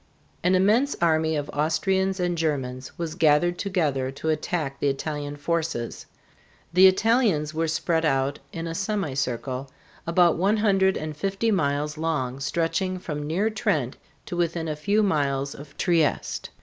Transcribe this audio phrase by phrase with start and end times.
[0.43, 6.07] An immense army of Austrians and Germans was gathered together to attack the Italian forces.
[6.73, 9.69] The Italians were spread out in a semicircle
[10.07, 13.95] about one hundred and fifty miles long stretching from near Trent
[14.25, 16.49] to within a few miles of Trieste.